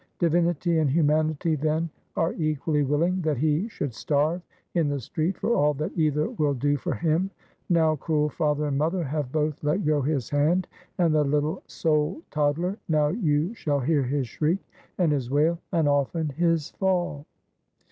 Divinity 0.17 0.79
and 0.79 0.89
humanity 0.89 1.53
then 1.53 1.87
are 2.15 2.33
equally 2.33 2.81
willing 2.81 3.21
that 3.21 3.37
he 3.37 3.67
should 3.69 3.93
starve 3.93 4.41
in 4.73 4.89
the 4.89 4.99
street 4.99 5.37
for 5.37 5.53
all 5.53 5.75
that 5.75 5.95
either 5.95 6.27
will 6.27 6.55
do 6.55 6.75
for 6.75 6.95
him. 6.95 7.29
Now 7.69 7.97
cruel 7.97 8.27
father 8.29 8.65
and 8.65 8.79
mother 8.79 9.03
have 9.03 9.31
both 9.31 9.63
let 9.63 9.85
go 9.85 10.01
his 10.01 10.27
hand, 10.31 10.67
and 10.97 11.13
the 11.13 11.23
little 11.23 11.61
soul 11.67 12.23
toddler, 12.31 12.79
now 12.89 13.09
you 13.09 13.53
shall 13.53 13.79
hear 13.79 14.01
his 14.01 14.27
shriek 14.27 14.65
and 14.97 15.11
his 15.11 15.29
wail, 15.29 15.59
and 15.71 15.87
often 15.87 16.29
his 16.29 16.71
fall. 16.71 17.27